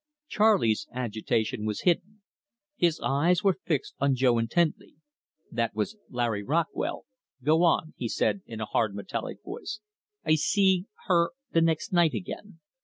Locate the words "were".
3.43-3.59